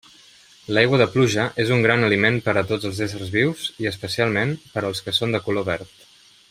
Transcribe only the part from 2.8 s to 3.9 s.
els éssers vius i,